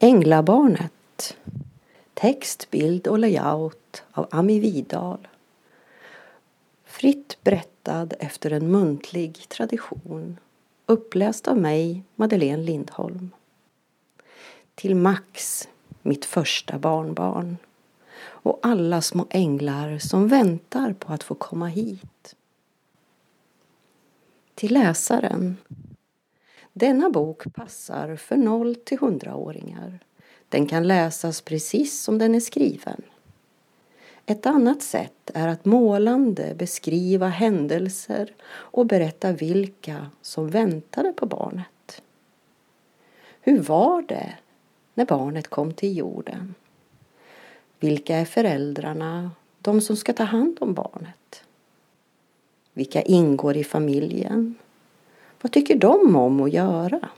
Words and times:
Änglabarnet 0.00 1.36
Text, 2.14 2.70
bild 2.70 3.06
och 3.06 3.18
layout 3.18 4.02
av 4.12 4.26
Ami 4.30 4.60
Vidal 4.60 5.28
Fritt 6.84 7.38
berättad 7.42 8.08
efter 8.18 8.50
en 8.50 8.70
muntlig 8.70 9.48
tradition 9.48 10.38
uppläst 10.86 11.48
av 11.48 11.56
mig, 11.56 12.02
Madeleine 12.16 12.62
Lindholm. 12.62 13.30
Till 14.74 14.94
Max, 14.94 15.68
mitt 16.02 16.24
första 16.24 16.78
barnbarn 16.78 17.56
och 18.20 18.58
alla 18.62 19.02
små 19.02 19.26
änglar 19.30 19.98
som 19.98 20.28
väntar 20.28 20.92
på 20.92 21.12
att 21.12 21.22
få 21.22 21.34
komma 21.34 21.66
hit. 21.66 22.36
Till 24.54 24.74
läsaren. 24.74 25.56
Denna 26.78 27.10
bok 27.10 27.54
passar 27.54 28.16
för 28.16 28.36
0 28.36 28.74
till 28.74 28.98
100-åringar. 28.98 29.98
Den 30.48 30.66
kan 30.66 30.88
läsas 30.88 31.40
precis 31.40 32.02
som 32.02 32.18
den 32.18 32.34
är 32.34 32.40
skriven. 32.40 33.02
Ett 34.26 34.46
annat 34.46 34.82
sätt 34.82 35.30
är 35.34 35.48
att 35.48 35.64
målande 35.64 36.54
beskriva 36.54 37.28
händelser 37.28 38.34
och 38.48 38.86
berätta 38.86 39.32
vilka 39.32 40.10
som 40.22 40.50
väntade 40.50 41.12
på 41.12 41.26
barnet. 41.26 42.02
Hur 43.40 43.58
var 43.58 44.02
det 44.02 44.34
när 44.94 45.06
barnet 45.06 45.48
kom 45.48 45.72
till 45.72 45.96
jorden? 45.96 46.54
Vilka 47.80 48.16
är 48.16 48.24
föräldrarna, 48.24 49.30
de 49.60 49.80
som 49.80 49.96
ska 49.96 50.12
ta 50.12 50.24
hand 50.24 50.58
om 50.60 50.74
barnet? 50.74 51.44
Vilka 52.72 53.02
ingår 53.02 53.56
i 53.56 53.64
familjen? 53.64 54.54
Vad 55.40 55.52
tycker 55.52 55.76
de 55.76 56.16
om 56.16 56.40
att 56.40 56.52
göra? 56.52 57.08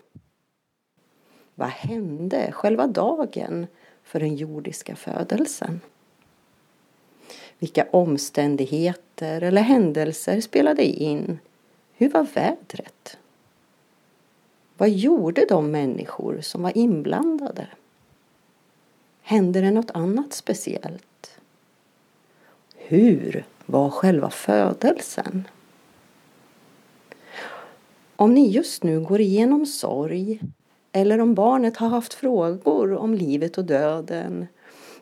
Vad 1.55 1.69
hände 1.69 2.53
själva 2.53 2.87
dagen 2.87 3.67
för 4.03 4.21
den 4.21 4.37
jordiska 4.37 4.97
födelsen? 4.97 5.81
Vilka 7.59 7.87
omständigheter 7.91 9.43
eller 9.43 9.63
händelser 9.63 10.41
spelade 10.41 10.85
in? 10.85 11.39
Hur 11.93 12.09
var 12.11 12.27
vädret? 12.35 13.19
Vad 14.77 14.91
gjorde 14.91 15.47
de 15.49 15.71
människor 15.71 16.41
som 16.41 16.63
var 16.63 16.79
inblandade? 16.79 17.67
Hände 19.23 19.61
det 19.61 19.71
något 19.71 19.91
annat 19.91 20.33
speciellt? 20.33 21.41
Hur 22.77 23.45
var 23.67 23.91
själva 23.91 24.31
födelsen? 24.31 25.49
Om 28.21 28.35
ni 28.35 28.51
just 28.51 28.83
nu 28.83 29.01
går 29.01 29.21
igenom 29.21 29.67
sorg 29.67 30.41
eller 30.93 31.21
om 31.21 31.35
barnet 31.35 31.77
har 31.77 31.89
haft 31.89 32.15
frågor 32.15 32.93
om 32.93 33.15
livet 33.15 33.59
och 33.59 33.65
döden 33.65 34.47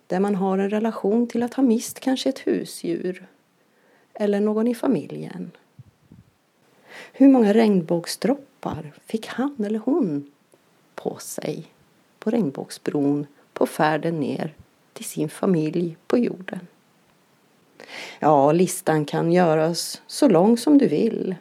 där 0.06 0.20
man 0.20 0.34
har 0.34 0.58
en 0.58 0.70
relation 0.70 1.26
till 1.26 1.42
att 1.42 1.54
ha 1.54 1.62
mist 1.62 2.00
kanske 2.00 2.28
ett 2.28 2.38
husdjur 2.38 3.26
eller 4.14 4.40
någon 4.40 4.68
i 4.68 4.74
familjen. 4.74 5.50
Hur 7.12 7.28
många 7.28 7.52
regnbågsdroppar 7.52 8.92
fick 9.06 9.26
han 9.26 9.64
eller 9.64 9.78
hon 9.78 10.30
på 10.94 11.16
sig 11.20 11.66
på 12.18 12.30
regnbågsbron 12.30 13.26
på 13.52 13.66
färden 13.66 14.20
ner 14.20 14.54
till 14.92 15.04
sin 15.04 15.28
familj 15.28 15.96
på 16.06 16.18
jorden? 16.18 16.66
Ja, 18.18 18.52
listan 18.52 19.04
kan 19.04 19.32
göras 19.32 20.02
så 20.06 20.28
lång 20.28 20.58
som 20.58 20.78
du 20.78 20.88
vill. 20.88 21.34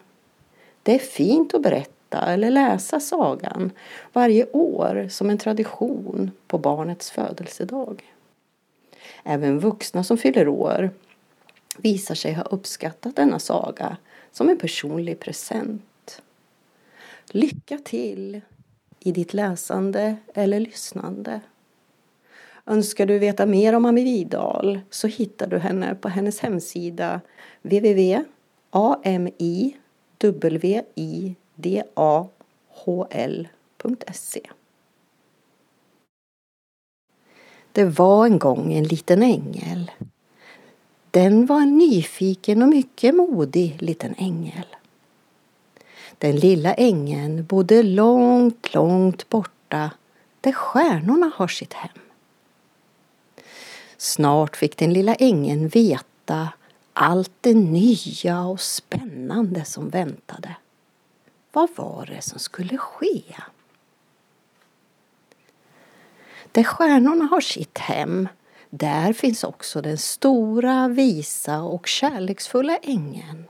Det 0.87 0.95
är 0.95 0.99
fint 0.99 1.53
att 1.53 1.61
berätta 1.61 2.33
eller 2.33 2.51
läsa 2.51 2.99
sagan 2.99 3.71
varje 4.13 4.45
år 4.51 5.07
som 5.09 5.29
en 5.29 5.37
tradition 5.37 6.31
på 6.47 6.57
barnets 6.57 7.11
födelsedag. 7.11 8.13
Även 9.23 9.59
vuxna 9.59 10.03
som 10.03 10.17
fyller 10.17 10.47
år 10.47 10.91
visar 11.77 12.15
sig 12.15 12.33
ha 12.33 12.43
uppskattat 12.43 13.15
denna 13.15 13.39
saga 13.39 13.97
som 14.31 14.49
en 14.49 14.57
personlig 14.57 15.19
present. 15.19 16.21
Lycka 17.31 17.77
till 17.77 18.41
i 18.99 19.11
ditt 19.11 19.33
läsande 19.33 20.15
eller 20.33 20.59
lyssnande. 20.59 21.41
Önskar 22.65 23.05
du 23.05 23.19
veta 23.19 23.45
mer 23.45 23.73
om 23.73 23.85
Ami 23.85 24.03
Vidal 24.03 24.79
så 24.89 25.07
hittar 25.07 25.47
du 25.47 25.57
henne 25.57 25.95
på 25.95 26.09
hennes 26.09 26.39
hemsida 26.39 27.21
widahl.se. 31.55 34.41
Det 37.71 37.85
var 37.85 38.25
en 38.25 38.39
gång 38.39 38.73
en 38.73 38.83
liten 38.83 39.23
ängel. 39.23 39.91
Den 41.11 41.45
var 41.45 41.61
en 41.61 41.77
nyfiken 41.77 42.61
och 42.61 42.69
mycket 42.69 43.15
modig 43.15 43.81
liten 43.81 44.15
ängel. 44.17 44.65
Den 46.17 46.35
lilla 46.35 46.73
ängeln 46.73 47.45
bodde 47.45 47.83
långt, 47.83 48.73
långt 48.73 49.29
borta 49.29 49.91
där 50.41 50.51
stjärnorna 50.51 51.31
har 51.35 51.47
sitt 51.47 51.73
hem. 51.73 51.99
Snart 53.97 54.57
fick 54.57 54.77
den 54.77 54.93
lilla 54.93 55.15
ängeln 55.15 55.67
veta 55.67 56.49
allt 56.99 57.31
det 57.41 57.53
nya 57.53 58.45
och 58.45 58.61
spännande 58.61 59.65
som 59.65 59.89
väntade. 59.89 60.55
Vad 61.51 61.69
var 61.75 62.05
det 62.05 62.21
som 62.21 62.39
skulle 62.39 62.77
ske? 62.77 63.23
Där 66.51 66.63
stjärnorna 66.63 67.25
har 67.25 67.41
sitt 67.41 67.77
hem, 67.77 68.27
där 68.69 69.13
finns 69.13 69.43
också 69.43 69.81
den 69.81 69.97
stora, 69.97 70.87
visa 70.87 71.61
och 71.61 71.87
kärleksfulla 71.87 72.77
ängeln. 72.77 73.45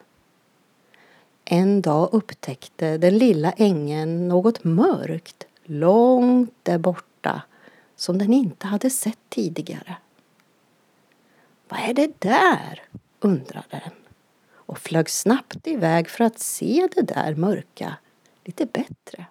En 1.45 1.81
dag 1.81 2.09
upptäckte 2.11 2.97
den 2.97 3.17
lilla 3.17 3.51
ängeln 3.51 4.27
något 4.27 4.63
mörkt 4.63 5.47
långt 5.63 6.53
där 6.63 6.77
borta 6.77 7.41
som 7.95 8.17
den 8.17 8.33
inte 8.33 8.67
hade 8.67 8.89
sett 8.89 9.19
tidigare. 9.29 9.97
Vad 11.69 11.79
är 11.79 11.93
det 11.93 12.21
där? 12.21 12.83
Undrade 13.19 13.65
den 13.69 13.91
och 14.51 14.79
flög 14.79 15.09
snabbt 15.09 15.67
iväg 15.67 16.09
för 16.09 16.23
att 16.23 16.39
se 16.39 16.87
det 16.95 17.01
där 17.01 17.35
mörka 17.35 17.97
lite 18.45 18.65
bättre. 18.65 19.25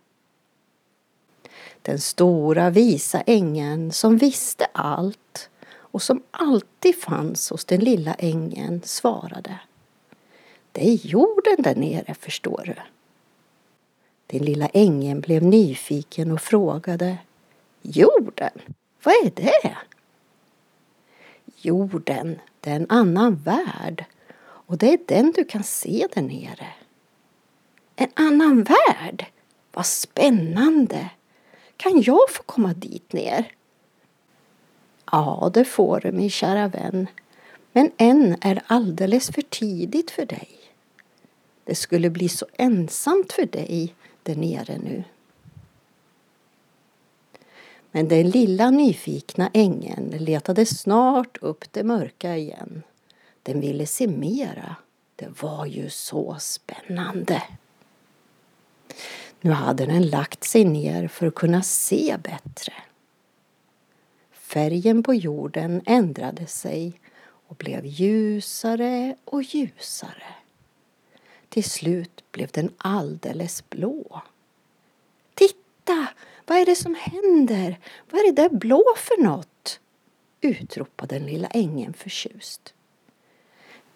Den 1.82 1.98
stora 1.98 2.70
visa 2.70 3.20
ängeln 3.20 3.92
som 3.92 4.16
visste 4.16 4.66
allt 4.72 5.50
och 5.69 6.02
som 6.02 6.22
alltid 6.30 6.96
fanns 7.00 7.50
hos 7.50 7.64
den 7.64 7.80
lilla 7.80 8.14
ängeln 8.14 8.82
svarade. 8.84 9.58
Det 10.72 10.88
är 10.88 11.06
jorden 11.06 11.56
där 11.58 11.75
nere, 11.75 12.14
förstår 12.14 12.62
du. 12.64 12.75
Den 14.26 14.44
lilla 14.44 14.66
ängeln 14.66 15.20
blev 15.20 15.42
nyfiken 15.42 16.32
och 16.32 16.41
frågade 16.41 17.19
Jorden, 17.82 18.60
vad 19.02 19.14
är 19.14 19.30
det? 19.34 19.76
Jorden, 21.56 22.41
det 22.66 22.72
är 22.72 22.77
en 22.77 22.91
annan 22.91 23.34
värld 23.34 24.04
och 24.38 24.78
det 24.78 24.93
är 24.93 24.99
den 25.06 25.32
du 25.37 25.44
kan 25.44 25.62
se 25.62 26.09
där 26.15 26.22
nere. 26.22 26.66
En 27.97 28.09
annan 28.15 28.62
värld? 28.65 29.27
Vad 29.72 29.87
spännande! 29.87 31.10
Kan 31.76 32.03
jag 32.03 32.31
få 32.31 32.43
komma 32.43 32.75
dit 32.75 33.12
ner? 33.12 33.53
Ja, 35.12 35.50
det 35.55 35.65
får 35.65 36.00
du 36.00 36.12
min 36.12 36.31
kära 36.31 36.69
vän. 36.69 37.06
Men 37.72 37.91
än 37.97 38.37
är 38.41 38.55
det 38.55 38.62
alldeles 38.66 39.31
för 39.31 39.43
tidigt 39.43 40.10
för 40.10 40.26
dig. 40.26 40.50
Det 41.65 41.75
skulle 41.75 42.10
bli 42.10 42.28
så 42.28 42.47
ensamt 42.53 43.32
för 43.32 43.47
dig 43.47 43.94
där 44.22 44.37
nere 44.37 44.78
nu. 44.78 45.05
Men 47.96 48.08
den 48.08 48.31
lilla 48.31 48.70
nyfikna 48.70 49.50
ängeln 49.52 50.10
letade 50.10 50.66
snart 50.66 51.37
upp 51.40 51.64
det 51.72 51.84
mörka 51.84 52.37
igen. 52.37 52.82
Den 53.43 53.60
ville 53.60 53.87
se 53.87 54.06
mera. 54.06 54.76
Det 55.16 55.43
var 55.43 55.66
ju 55.66 55.90
så 55.90 56.37
spännande. 56.40 57.43
Nu 59.40 59.50
hade 59.50 59.87
den 59.87 60.06
lagt 60.06 60.44
sig 60.44 60.64
ner 60.64 61.08
för 61.08 61.26
att 61.26 61.34
kunna 61.34 61.62
se 61.62 62.16
bättre. 62.22 62.72
Färgen 64.32 65.02
på 65.02 65.14
jorden 65.14 65.82
ändrade 65.87 66.46
sig 66.46 67.00
och 67.22 67.56
blev 67.56 67.87
ljusare 67.87 69.16
och 69.25 69.42
ljusare. 69.42 70.34
Till 71.49 71.64
slut 71.64 72.25
blev 72.32 72.49
den 72.52 72.70
alldeles 72.78 73.70
blå. 73.70 74.22
Titta! 75.34 76.08
Vad 76.46 76.58
är 76.58 76.66
det 76.66 76.76
som 76.76 76.94
händer? 76.94 77.78
Vad 78.10 78.20
är 78.20 78.32
det 78.32 78.43
där 78.43 78.48
blå 78.48 78.84
för 78.96 79.22
något? 79.22 79.81
utropade 80.40 81.19
den 81.19 81.26
lilla 81.26 81.48
ängeln 81.48 81.93
förtjust. 81.93 82.75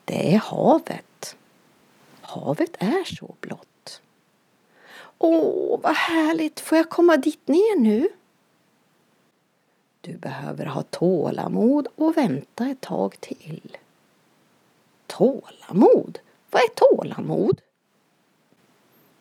Det 0.05 0.35
är 0.35 0.38
havet. 0.38 1.37
Havet 2.20 2.76
är 2.79 3.05
så 3.05 3.35
blått. 3.41 4.02
Åh, 5.19 5.81
vad 5.82 5.94
härligt! 5.94 6.61
Får 6.61 6.79
jag 6.79 6.91
komma 6.91 7.17
dit 7.17 7.49
ner 7.49 7.81
nu? 7.81 8.08
Du 10.00 10.17
behöver 10.17 10.67
ha 10.67 10.82
tålamod 10.82 11.88
och 11.94 12.17
vänta 12.17 12.67
ett 12.67 12.81
tag 12.81 13.20
till. 13.20 13.76
Tålamod? 15.06 16.19
Vad 16.50 16.62
är 16.62 16.69
tålamod? 16.69 17.61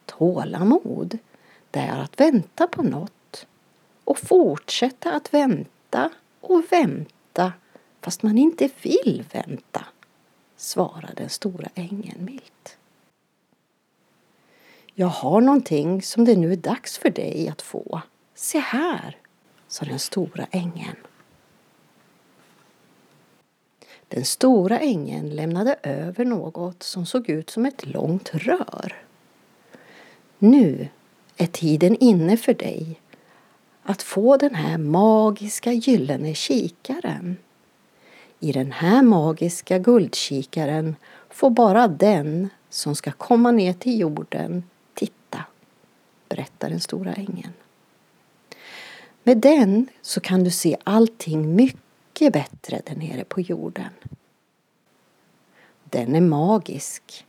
Tålamod, 0.05 1.17
det 1.71 1.79
är 1.79 1.97
att 1.97 2.19
vänta 2.19 2.67
på 2.67 2.83
något 2.83 3.19
och 4.09 4.19
fortsätta 4.19 5.11
att 5.11 5.33
vänta 5.33 6.09
och 6.41 6.63
vänta 6.71 7.53
fast 8.01 8.23
man 8.23 8.38
inte 8.38 8.69
vill 8.81 9.25
vänta, 9.33 9.85
svarade 10.57 11.13
den 11.15 11.29
stora 11.29 11.69
ängeln 11.75 12.25
milt. 12.25 12.77
Jag 14.94 15.07
har 15.07 15.41
någonting 15.41 16.01
som 16.01 16.25
det 16.25 16.35
nu 16.35 16.51
är 16.51 16.57
dags 16.57 16.97
för 16.97 17.09
dig 17.09 17.50
att 17.50 17.61
få. 17.61 18.01
Se 18.35 18.59
här, 18.59 19.17
sa 19.67 19.85
den 19.85 20.00
stora 20.00 20.47
ängeln. 20.51 20.97
Den 24.07 24.25
stora 24.25 24.79
ängeln 24.79 25.29
lämnade 25.29 25.75
över 25.83 26.25
något 26.25 26.83
som 26.83 27.06
såg 27.06 27.29
ut 27.29 27.50
som 27.50 27.65
ett 27.65 27.85
långt 27.85 28.29
rör. 28.33 29.03
Nu 30.39 30.88
är 31.38 31.47
tiden 31.47 31.95
inne 32.00 32.38
för 32.38 32.53
dig 32.53 33.00
att 33.89 34.01
få 34.01 34.38
den 34.38 34.56
här 34.56 34.77
magiska 34.77 35.71
gyllene 35.71 36.33
kikaren. 36.33 37.38
I 38.39 38.51
den 38.51 38.71
här 38.71 39.01
magiska 39.01 39.80
guldkikaren 39.80 40.95
får 41.30 41.50
bara 41.50 41.88
den 41.88 42.50
som 42.69 42.95
ska 42.95 43.12
komma 43.12 43.51
ner 43.51 43.74
till 43.74 44.00
jorden 44.00 44.63
titta, 44.94 45.45
berättar 46.30 46.69
den 46.69 46.80
stora 46.80 47.13
ängeln. 47.13 47.53
Med 49.24 49.38
den 49.38 49.88
så 50.01 50.19
kan 50.19 50.44
du 50.44 50.51
se 50.51 50.77
allting 50.83 51.56
mycket 51.56 52.33
bättre 52.33 52.81
där 52.85 52.95
nere 52.95 53.24
på 53.24 53.42
jorden. 53.42 53.94
Den 55.83 56.15
är 56.15 56.21
magisk 56.21 57.25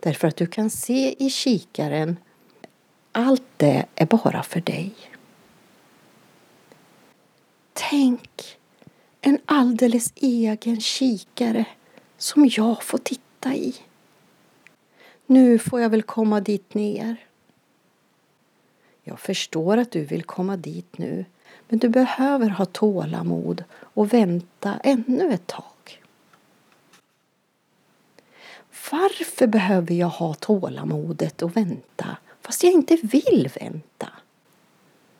därför 0.00 0.28
att 0.28 0.36
du 0.36 0.46
kan 0.46 0.70
se 0.70 1.24
i 1.24 1.30
kikaren 1.30 2.16
allt 3.12 3.42
det 3.56 3.86
är 3.94 4.06
bara 4.06 4.42
för 4.42 4.60
dig. 4.60 4.94
Tänk 7.94 8.58
en 9.20 9.38
alldeles 9.44 10.12
egen 10.16 10.80
kikare 10.80 11.64
som 12.18 12.50
jag 12.56 12.82
får 12.82 12.98
titta 12.98 13.54
i. 13.54 13.74
Nu 15.26 15.58
får 15.58 15.80
jag 15.80 15.90
väl 15.90 16.02
komma 16.02 16.40
dit 16.40 16.74
ner. 16.74 17.16
Jag 19.02 19.20
förstår 19.20 19.76
att 19.76 19.90
du 19.90 20.04
vill 20.04 20.22
komma 20.22 20.56
dit 20.56 20.98
nu, 20.98 21.24
men 21.68 21.78
du 21.78 21.88
behöver 21.88 22.48
ha 22.48 22.64
tålamod 22.64 23.64
och 23.74 24.12
vänta 24.12 24.80
ännu 24.84 25.32
ett 25.32 25.46
tag. 25.46 26.02
Varför 28.90 29.46
behöver 29.46 29.94
jag 29.94 30.08
ha 30.08 30.34
tålamodet 30.34 31.42
och 31.42 31.56
vänta 31.56 32.16
fast 32.40 32.62
jag 32.62 32.72
inte 32.72 32.96
vill 32.96 33.50
vänta? 33.60 34.08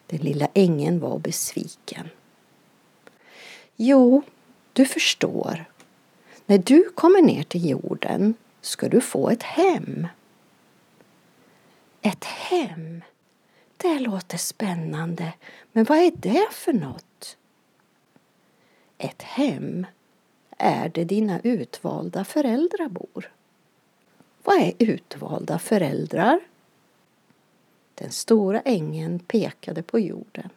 Den 0.07 0.21
lilla 0.21 0.49
ängeln 0.55 1.01
var 1.01 1.19
besviken. 1.19 2.09
Jo, 3.77 4.23
du 4.73 4.87
förstår. 4.87 5.65
När 6.47 6.59
du 6.59 6.91
kommer 6.95 7.23
ner 7.23 7.43
till 7.43 7.71
jorden 7.71 8.35
ska 8.61 8.89
du 8.89 9.01
få 9.01 9.31
ett 9.31 9.43
hem. 9.43 10.07
Ett 12.03 12.25
hem? 12.25 13.03
Det 13.77 13.99
låter 13.99 14.39
spännande, 14.39 15.33
men 15.73 15.85
vad 15.85 15.99
är 15.99 16.13
det 16.17 16.49
för 16.53 16.73
något? 16.73 17.37
Ett 18.99 19.23
hem 19.23 19.87
är 20.59 20.89
där 20.89 21.05
dina 21.05 21.41
utvalda 21.41 22.25
föräldrar 22.25 22.89
bor. 22.89 23.33
Vad 24.43 24.57
är 24.57 24.73
utvalda 24.79 25.59
föräldrar? 25.59 26.41
Den 27.95 28.11
stora 28.11 28.61
ängeln 28.61 29.19
pekade 29.19 29.83
på 29.83 29.99
jorden. 29.99 30.51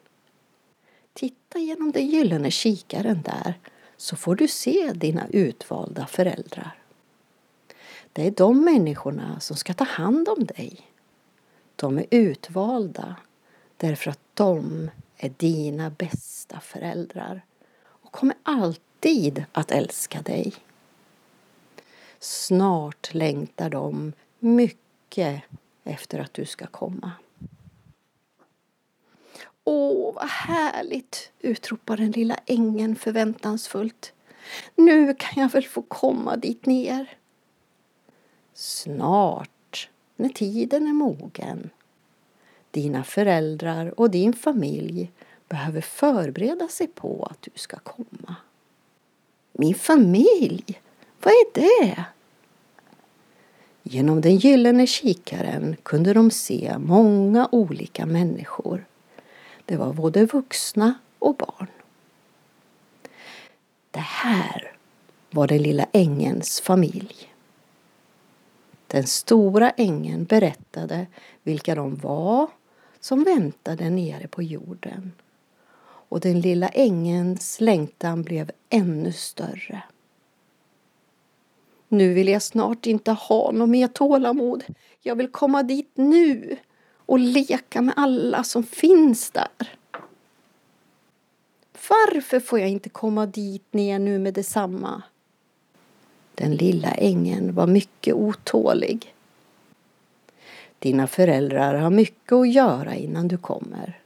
Titta 1.17 1.59
genom 1.59 1.91
den 1.91 2.07
gyllene 2.07 2.51
kikaren 2.51 3.21
där 3.21 3.59
så 3.97 4.15
får 4.15 4.35
du 4.35 4.47
se 4.47 4.91
dina 4.95 5.27
utvalda 5.27 6.07
föräldrar. 6.07 6.81
Det 8.13 8.27
är 8.27 8.31
de 8.31 8.65
människorna 8.65 9.39
som 9.39 9.57
ska 9.57 9.73
ta 9.73 9.83
hand 9.83 10.29
om 10.29 10.45
dig. 10.45 10.81
De 11.75 11.97
är 11.97 12.05
utvalda 12.09 13.15
därför 13.77 14.11
att 14.11 14.19
de 14.33 14.89
är 15.17 15.33
dina 15.37 15.89
bästa 15.89 16.59
föräldrar 16.59 17.41
och 17.79 18.11
kommer 18.11 18.35
alltid 18.43 19.45
att 19.51 19.71
älska 19.71 20.21
dig. 20.21 20.53
Snart 22.19 23.13
längtar 23.13 23.69
de 23.69 24.13
mycket 24.39 25.41
efter 25.83 26.19
att 26.19 26.33
du 26.33 26.45
ska 26.45 26.67
komma. 26.67 27.11
Åh, 29.69 30.13
vad 30.13 30.29
härligt! 30.29 31.31
utropar 31.39 31.97
den 31.97 32.11
lilla 32.11 32.39
ängeln 32.45 32.95
förväntansfullt. 32.95 34.13
Nu 34.75 35.13
kan 35.13 35.43
jag 35.43 35.51
väl 35.51 35.65
få 35.65 35.81
komma 35.81 36.35
dit 36.35 36.65
ner. 36.65 37.17
Snart, 38.53 39.89
när 40.15 40.29
tiden 40.29 40.87
är 40.87 40.93
mogen. 40.93 41.69
Dina 42.71 43.03
föräldrar 43.03 43.99
och 43.99 44.11
din 44.11 44.33
familj 44.33 45.11
behöver 45.49 45.81
förbereda 45.81 46.67
sig 46.67 46.87
på 46.87 47.27
att 47.31 47.41
du 47.41 47.51
ska 47.55 47.77
komma. 47.77 48.35
Min 49.51 49.75
familj? 49.75 50.81
Vad 51.23 51.33
är 51.33 51.53
det? 51.53 52.05
Genom 53.83 54.21
den 54.21 54.35
gyllene 54.35 54.87
kikaren 54.87 55.75
kunde 55.83 56.13
de 56.13 56.31
se 56.31 56.75
många 56.77 57.49
olika 57.51 58.05
människor 58.05 58.85
det 59.67 59.77
var 59.77 59.93
både 59.93 60.25
vuxna 60.25 60.93
och 61.19 61.35
barn. 61.35 61.67
Det 63.91 63.99
här 63.99 64.71
var 65.31 65.47
den 65.47 65.61
lilla 65.61 65.85
ängens 65.91 66.61
familj. 66.61 67.33
Den 68.87 69.07
stora 69.07 69.69
ängen 69.69 70.25
berättade 70.25 71.07
vilka 71.43 71.75
de 71.75 71.95
var 71.95 72.47
som 72.99 73.23
väntade 73.23 73.89
nere 73.89 74.27
på 74.27 74.43
jorden. 74.43 75.11
Och 76.09 76.19
den 76.19 76.41
lilla 76.41 76.67
ängens 76.67 77.61
längtan 77.61 78.23
blev 78.23 78.51
ännu 78.69 79.11
större. 79.11 79.83
Nu 81.87 82.13
vill 82.13 82.27
jag 82.27 82.41
snart 82.41 82.85
inte 82.85 83.11
ha 83.11 83.51
något 83.51 83.69
mer 83.69 83.87
tålamod. 83.87 84.63
Jag 85.01 85.15
vill 85.15 85.31
komma 85.31 85.63
dit 85.63 85.91
nu 85.95 86.57
och 87.07 87.19
leka 87.19 87.81
med 87.81 87.93
alla 87.97 88.43
som 88.43 88.63
finns 88.63 89.31
där. 89.31 89.77
Varför 91.89 92.39
får 92.39 92.59
jag 92.59 92.69
inte 92.69 92.89
komma 92.89 93.25
dit 93.25 93.73
ner 93.73 93.99
nu 93.99 94.19
med 94.19 94.33
detsamma? 94.33 95.01
Den 96.35 96.55
lilla 96.55 96.91
ängen 96.91 97.55
var 97.55 97.67
mycket 97.67 98.13
otålig. 98.13 99.13
Dina 100.79 101.07
föräldrar 101.07 101.73
har 101.73 101.89
mycket 101.89 102.33
att 102.33 102.53
göra 102.53 102.95
innan 102.95 103.27
du 103.27 103.37
kommer. 103.37 103.99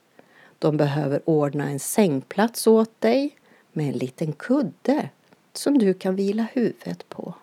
De 0.60 0.78
behöver 0.78 1.22
ordna 1.26 1.70
en 1.70 1.80
sängplats 1.80 2.68
åt 2.68 3.02
dig 3.02 3.36
med 3.72 3.88
en 3.88 3.98
liten 3.98 4.34
kudde 4.34 5.10
som 5.54 5.78
du 5.78 5.94
kan 5.94 6.16
vila 6.16 6.48
huvudet 6.54 7.10
på. 7.10 7.34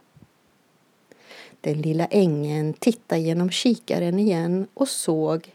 Den 1.60 1.80
lilla 1.80 2.06
ängen 2.06 2.72
tittade 2.72 3.20
genom 3.20 3.50
kikaren 3.50 4.18
igen 4.18 4.66
och 4.74 4.88
såg 4.88 5.52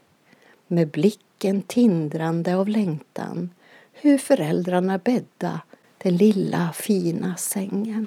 med 0.66 0.88
blicken 0.88 1.62
tindrande 1.62 2.56
av 2.56 2.68
längtan 2.68 3.50
hur 3.92 4.18
föräldrarna 4.18 4.98
bädda 4.98 5.60
den 5.98 6.16
lilla 6.16 6.72
fina 6.72 7.36
sängen. 7.36 8.06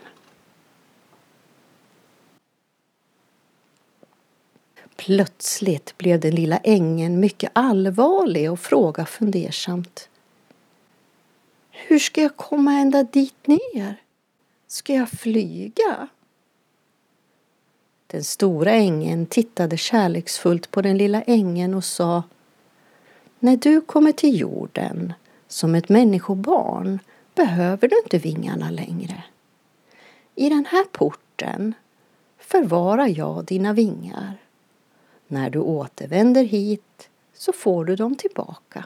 Plötsligt 4.95 5.97
blev 5.97 6.19
den 6.19 6.35
lilla 6.35 6.57
ängen 6.57 7.19
mycket 7.19 7.51
allvarlig 7.53 8.51
och 8.51 8.59
frågade 8.59 9.09
fundersamt. 9.09 10.09
Hur 11.71 11.99
ska 11.99 12.21
jag 12.21 12.35
komma 12.35 12.73
ända 12.73 13.03
dit 13.03 13.47
ner? 13.47 13.95
Ska 14.67 14.93
jag 14.93 15.09
flyga? 15.09 16.07
Den 18.07 18.23
stora 18.23 18.71
ängen 18.71 19.25
tittade 19.25 19.77
kärleksfullt 19.77 20.71
på 20.71 20.81
den 20.81 20.97
lilla 20.97 21.21
ängen 21.21 21.73
och 21.73 21.83
sa 21.83 22.23
När 23.39 23.57
du 23.57 23.81
kommer 23.81 24.11
till 24.11 24.39
jorden 24.39 25.13
som 25.47 25.75
ett 25.75 25.89
människobarn 25.89 26.99
behöver 27.35 27.87
du 27.87 27.99
inte 28.03 28.17
vingarna 28.17 28.69
längre. 28.69 29.23
I 30.35 30.49
den 30.49 30.65
här 30.65 30.83
porten 30.83 31.73
förvarar 32.37 33.07
jag 33.07 33.45
dina 33.45 33.73
vingar. 33.73 34.37
När 35.27 35.49
du 35.49 35.59
återvänder 35.59 36.43
hit 36.43 37.09
så 37.33 37.53
får 37.53 37.85
du 37.85 37.95
dem 37.95 38.15
tillbaka. 38.15 38.85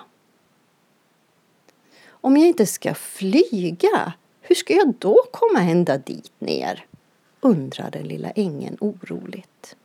Om 2.07 2.37
jag 2.37 2.47
inte 2.47 2.65
ska 2.65 2.93
flyga, 2.93 4.13
hur 4.41 4.55
ska 4.55 4.73
jag 4.73 4.93
då 4.99 5.17
komma 5.31 5.61
ända 5.61 5.97
dit 5.97 6.31
ner? 6.39 6.85
Undrade 7.41 8.03
lilla 8.03 8.29
ängeln 8.29 8.77
oroligt. 8.79 9.75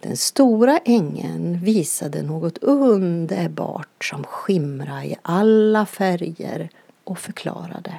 Den 0.00 0.16
stora 0.16 0.78
ängeln 0.78 1.58
visade 1.64 2.22
något 2.22 2.58
underbart 2.58 4.04
som 4.04 4.24
skimrade 4.24 5.06
i 5.06 5.16
alla 5.22 5.86
färger 5.86 6.70
och 7.04 7.18
förklarade. 7.18 7.94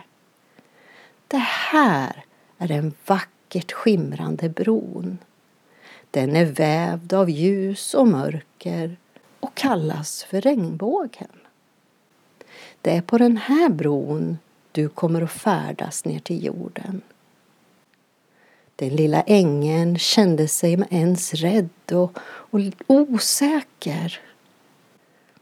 Det 1.28 1.46
här 1.72 2.26
är 2.58 2.68
den 2.68 2.94
vackert 3.06 3.72
skimrande 3.72 4.50
bron. 4.50 5.18
Den 6.12 6.36
är 6.36 6.46
vävd 6.46 7.14
av 7.14 7.30
ljus 7.30 7.94
och 7.94 8.08
mörker 8.08 8.98
och 9.40 9.56
kallas 9.56 10.24
för 10.24 10.42
regnbågen. 10.42 11.32
Det 12.82 12.98
är 12.98 13.02
på 13.02 13.18
den 13.18 13.38
här 13.38 13.70
bron 13.70 14.38
du 14.72 14.90
kommer 14.90 15.22
att 15.22 15.32
färdas 15.32 16.06
ner 16.06 16.20
till 16.20 16.46
jorden. 16.46 17.02
Den 18.76 18.90
lilla 18.90 19.22
ängeln 19.22 19.98
kände 19.98 20.48
sig 20.48 20.78
med 20.78 20.88
ens 20.92 21.34
rädd 21.34 21.70
och, 21.92 22.18
och 22.50 22.60
osäker. 22.88 24.20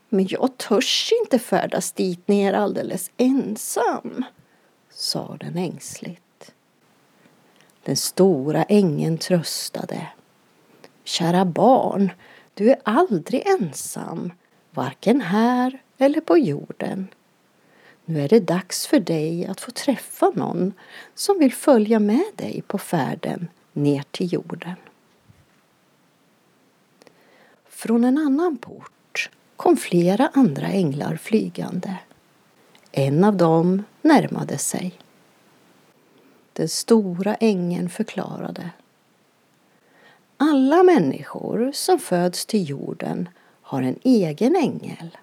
Men 0.10 0.28
jag 0.30 0.58
törs 0.58 1.12
inte 1.24 1.40
färdas 1.40 1.92
dit 1.92 2.28
ner 2.28 2.54
alldeles 2.54 3.12
ensam, 3.18 4.24
sa 4.90 5.38
den 5.40 5.58
ängsligt. 5.58 6.54
Den 7.84 7.96
stora 7.96 8.64
ängeln 8.64 9.18
tröstade. 9.18 10.08
Kära 11.04 11.46
barn, 11.46 12.12
du 12.54 12.70
är 12.72 12.80
aldrig 12.84 13.48
ensam, 13.48 14.32
varken 14.72 15.22
här 15.22 15.82
eller 15.98 16.22
på 16.22 16.38
jorden. 16.38 17.08
Nu 18.12 18.22
är 18.22 18.30
det 18.30 18.40
dags 18.40 18.88
för 18.88 19.00
dig 19.00 19.46
att 19.46 19.62
få 19.62 19.72
träffa 19.72 20.32
någon 20.36 20.74
som 21.16 21.40
vill 21.40 21.54
följa 21.54 22.00
med 22.00 22.26
dig 22.36 22.64
på 22.68 22.78
färden 22.78 23.48
ner 23.74 24.04
till 24.12 24.34
jorden. 24.34 24.76
Från 27.68 28.04
en 28.04 28.18
annan 28.18 28.58
port 28.58 29.30
kom 29.56 29.78
flera 29.78 30.32
andra 30.34 30.68
änglar 30.68 31.16
flygande. 31.16 31.96
En 32.92 33.24
av 33.24 33.38
dem 33.38 33.84
närmade 34.02 34.58
sig. 34.58 35.00
Den 36.54 36.70
stora 36.70 37.36
ängeln 37.36 37.90
förklarade. 37.90 38.70
Alla 40.38 40.84
människor 40.84 41.72
som 41.74 42.00
föds 42.00 42.46
till 42.46 42.70
jorden 42.70 43.30
har 43.62 43.82
en 43.82 44.00
egen 44.04 44.56
ängel. 44.56 45.18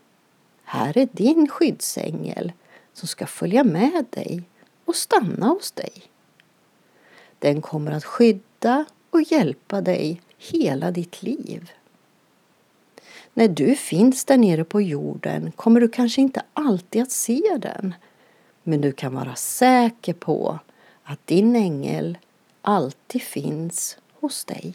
Här 0.64 0.98
är 0.98 1.08
din 1.12 1.48
skyddsängel 1.48 2.52
som 2.96 3.08
ska 3.08 3.26
följa 3.26 3.64
med 3.64 4.04
dig 4.10 4.42
och 4.84 4.96
stanna 4.96 5.46
hos 5.46 5.72
dig. 5.72 5.92
Den 7.38 7.62
kommer 7.62 7.92
att 7.92 8.04
skydda 8.04 8.84
och 9.10 9.22
hjälpa 9.22 9.80
dig 9.80 10.20
hela 10.38 10.90
ditt 10.90 11.22
liv. 11.22 11.70
När 13.34 13.48
du 13.48 13.74
finns 13.74 14.24
där 14.24 14.36
nere 14.36 14.64
på 14.64 14.80
jorden 14.80 15.52
kommer 15.52 15.80
du 15.80 15.88
kanske 15.88 16.20
inte 16.20 16.42
alltid 16.52 17.02
att 17.02 17.10
se 17.10 17.42
den. 17.60 17.94
Men 18.62 18.80
du 18.80 18.92
kan 18.92 19.14
vara 19.14 19.34
säker 19.34 20.14
på 20.14 20.58
att 21.02 21.26
din 21.26 21.56
ängel 21.56 22.18
alltid 22.62 23.22
finns 23.22 23.98
hos 24.20 24.44
dig. 24.44 24.74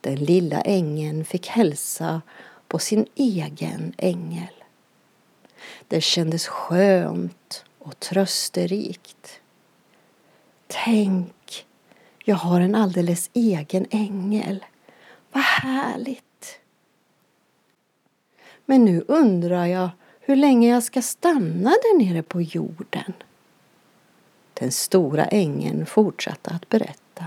Den 0.00 0.16
lilla 0.16 0.60
ängeln 0.60 1.24
fick 1.24 1.46
hälsa 1.46 2.22
på 2.68 2.78
sin 2.78 3.06
egen 3.14 3.94
ängel. 3.98 4.63
Det 5.94 6.00
kändes 6.00 6.46
skönt 6.46 7.64
och 7.78 8.00
trösterikt. 8.00 9.40
Tänk, 10.66 11.66
jag 12.24 12.36
har 12.36 12.60
en 12.60 12.74
alldeles 12.74 13.30
egen 13.32 13.86
ängel. 13.90 14.64
Vad 15.32 15.42
härligt! 15.42 16.58
Men 18.64 18.84
nu 18.84 19.04
undrar 19.08 19.66
jag 19.66 19.90
hur 20.20 20.36
länge 20.36 20.68
jag 20.68 20.82
ska 20.82 21.02
stanna 21.02 21.70
där 21.70 21.98
nere 21.98 22.22
på 22.22 22.42
jorden. 22.42 23.12
Den 24.54 24.72
stora 24.72 25.24
ängeln 25.24 25.86
fortsatte 25.86 26.50
att 26.50 26.68
berätta. 26.68 27.24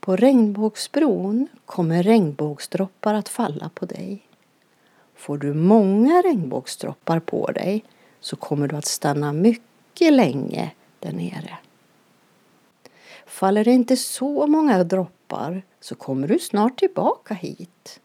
På 0.00 0.16
regnbågsbron 0.16 1.48
kommer 1.66 2.02
regnbågsdroppar 2.02 3.14
att 3.14 3.28
falla 3.28 3.70
på 3.74 3.86
dig. 3.86 4.22
Får 5.20 5.38
du 5.38 5.54
många 5.54 6.22
regnbågsdroppar 6.22 7.20
på 7.20 7.46
dig 7.46 7.84
så 8.20 8.36
kommer 8.36 8.68
du 8.68 8.76
att 8.76 8.86
stanna 8.86 9.32
mycket 9.32 10.12
länge 10.12 10.70
där 10.98 11.12
nere. 11.12 11.58
Faller 13.26 13.64
det 13.64 13.70
inte 13.70 13.96
så 13.96 14.46
många 14.46 14.84
droppar 14.84 15.62
så 15.80 15.94
kommer 15.94 16.28
du 16.28 16.38
snart 16.38 16.78
tillbaka 16.78 17.34
hit. 17.34 18.00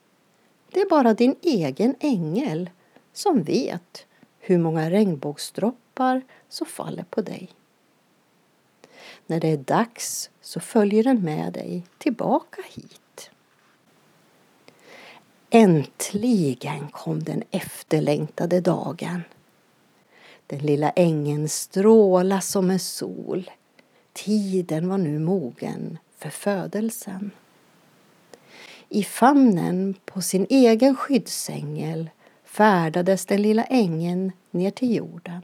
Det 0.71 0.81
är 0.81 0.89
bara 0.89 1.13
din 1.13 1.35
egen 1.41 1.95
ängel 1.99 2.69
som 3.13 3.43
vet 3.43 4.05
hur 4.39 4.57
många 4.57 4.89
regnbågsdroppar 4.89 6.21
som 6.49 6.67
faller 6.67 7.05
på 7.09 7.21
dig. 7.21 7.49
När 9.27 9.39
det 9.39 9.47
är 9.47 9.57
dags 9.57 10.29
så 10.41 10.59
följer 10.59 11.03
den 11.03 11.21
med 11.21 11.53
dig 11.53 11.83
tillbaka 11.97 12.61
hit. 12.65 13.01
Äntligen 15.55 16.87
kom 16.91 17.23
den 17.23 17.43
efterlängtade 17.51 18.61
dagen. 18.61 19.21
Den 20.47 20.59
lilla 20.59 20.89
ängen 20.89 21.49
strålade 21.49 22.41
som 22.41 22.69
en 22.69 22.79
sol. 22.79 23.51
Tiden 24.13 24.89
var 24.89 24.97
nu 24.97 25.19
mogen 25.19 25.97
för 26.17 26.29
födelsen. 26.29 27.31
I 28.89 29.03
famnen 29.03 29.95
på 30.05 30.21
sin 30.21 30.47
egen 30.49 30.95
skyddsängel 30.95 32.09
färdades 32.43 33.25
den 33.25 33.41
lilla 33.41 33.63
ängen 33.63 34.31
ner 34.51 34.71
till 34.71 34.95
jorden. 34.95 35.41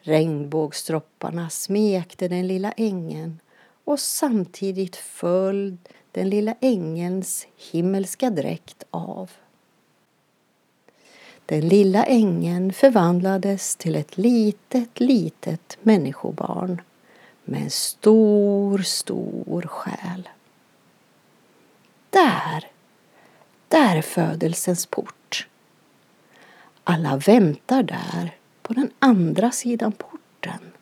Regnbågsdropparna 0.00 1.50
smekte 1.50 2.28
den 2.28 2.46
lilla 2.46 2.72
ängen 2.72 3.40
och 3.84 4.00
samtidigt 4.00 4.96
föll 4.96 5.76
den 6.12 6.30
lilla 6.30 6.54
ängelns 6.60 7.46
himmelska 7.72 8.30
dräkt 8.30 8.84
av. 8.90 9.30
Den 11.46 11.68
lilla 11.68 12.04
ängeln 12.04 12.72
förvandlades 12.72 13.76
till 13.76 13.96
ett 13.96 14.18
litet, 14.18 15.00
litet 15.00 15.78
människobarn 15.82 16.80
med 17.44 17.62
en 17.62 17.70
stor, 17.70 18.78
stor 18.78 19.62
själ. 19.62 20.28
Där, 22.10 22.70
där 23.68 23.96
är 23.96 24.02
födelsens 24.02 24.86
port. 24.86 25.48
Alla 26.84 27.16
väntar 27.16 27.82
där 27.82 28.36
på 28.62 28.72
den 28.72 28.90
andra 28.98 29.50
sidan 29.50 29.92
porten. 29.92 30.72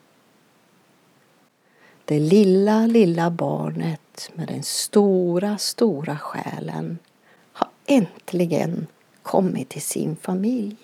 Det 2.04 2.20
lilla, 2.20 2.86
lilla 2.86 3.30
barnet 3.30 4.09
med 4.34 4.48
den 4.48 4.62
stora, 4.62 5.58
stora 5.58 6.18
själen 6.18 6.98
har 7.52 7.68
äntligen 7.86 8.86
kommit 9.22 9.68
till 9.68 9.82
sin 9.82 10.16
familj. 10.16 10.76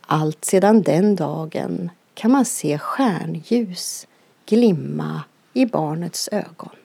Allt 0.00 0.44
sedan 0.44 0.82
den 0.82 1.16
dagen 1.16 1.90
kan 2.14 2.30
man 2.30 2.44
se 2.44 2.78
stjärnljus 2.78 4.06
glimma 4.46 5.22
i 5.52 5.66
barnets 5.66 6.28
ögon. 6.32 6.76